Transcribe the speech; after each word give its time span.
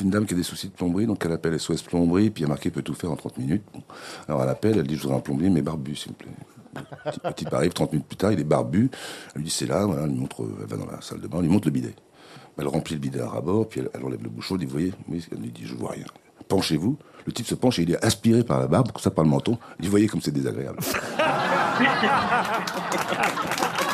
une 0.00 0.10
dame 0.10 0.26
qui 0.26 0.34
a 0.34 0.36
des 0.36 0.42
soucis 0.42 0.68
de 0.68 0.72
plomberie, 0.72 1.06
donc 1.06 1.24
elle 1.24 1.32
appelle 1.32 1.58
SOS 1.58 1.82
Plomberie, 1.82 2.30
puis 2.30 2.42
il 2.42 2.46
y 2.46 2.46
a 2.46 2.48
marqué 2.48 2.70
peut 2.70 2.82
tout 2.82 2.94
faire 2.94 3.10
en 3.10 3.16
30 3.16 3.38
minutes. 3.38 3.62
Bon. 3.72 3.82
Alors 4.28 4.42
elle 4.42 4.48
appelle, 4.48 4.78
elle 4.78 4.86
dit 4.86 4.96
je 4.96 5.02
voudrais 5.02 5.18
un 5.18 5.20
plombier, 5.20 5.50
mais 5.50 5.62
barbu, 5.62 5.96
s'il 5.96 6.12
vous 6.12 6.14
plaît. 6.14 6.30
Le 7.24 7.32
type 7.32 7.52
arrive 7.52 7.72
30 7.72 7.92
minutes 7.92 8.06
plus 8.06 8.16
tard, 8.16 8.32
il 8.32 8.40
est 8.40 8.44
barbu. 8.44 8.90
Elle 9.34 9.40
lui 9.40 9.44
dit 9.44 9.50
c'est 9.50 9.66
là, 9.66 9.86
voilà, 9.86 10.02
elle, 10.02 10.10
lui 10.10 10.18
montre, 10.18 10.44
elle 10.60 10.66
va 10.66 10.76
dans 10.76 10.90
la 10.90 11.00
salle 11.00 11.20
de 11.20 11.28
bain, 11.28 11.38
elle 11.38 11.44
lui 11.44 11.50
montre 11.50 11.68
le 11.68 11.72
bidet. 11.72 11.94
Bah, 12.56 12.62
elle 12.62 12.68
remplit 12.68 12.94
le 12.94 13.00
bidet 13.00 13.20
à 13.20 13.28
rabord, 13.28 13.68
puis 13.68 13.80
elle, 13.80 13.90
elle 13.94 14.04
enlève 14.04 14.22
le 14.22 14.28
bouchon, 14.28 14.54
elle 14.54 14.60
dit 14.60 14.66
vous 14.66 14.72
voyez, 14.72 14.92
oui, 15.08 15.26
elle 15.30 15.38
lui 15.38 15.50
dit 15.50 15.66
je 15.66 15.74
vois 15.74 15.92
rien. 15.92 16.06
Penchez-vous. 16.48 16.96
Le 17.26 17.32
type 17.32 17.46
se 17.46 17.56
penche 17.56 17.80
et 17.80 17.82
il 17.82 17.90
est 17.90 18.04
aspiré 18.04 18.44
par 18.44 18.60
la 18.60 18.68
barbe, 18.68 18.92
comme 18.92 19.02
ça 19.02 19.10
par 19.10 19.24
le 19.24 19.30
menton. 19.30 19.58
Il 19.78 19.82
dit 19.82 19.88
vous 19.88 19.92
voyez 19.92 20.06
comme 20.06 20.20
c'est 20.20 20.30
désagréable. 20.30 20.78